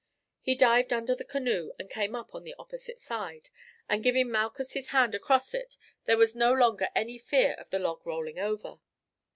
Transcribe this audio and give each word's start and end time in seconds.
He 0.41 0.55
dived 0.55 0.91
under 0.91 1.13
the 1.13 1.23
canoe, 1.23 1.73
and 1.77 1.87
came 1.87 2.15
up 2.15 2.33
on 2.33 2.43
the 2.43 2.55
opposite 2.57 2.99
side, 2.99 3.51
and 3.87 4.03
giving 4.03 4.31
Malchus 4.31 4.73
his 4.73 4.87
hand 4.87 5.13
across 5.13 5.53
it, 5.53 5.77
there 6.05 6.17
was 6.17 6.35
no 6.35 6.51
longer 6.51 6.89
any 6.95 7.19
fear 7.19 7.53
of 7.59 7.69
the 7.69 7.77
log 7.77 8.03
rolling 8.03 8.39
over. 8.39 8.79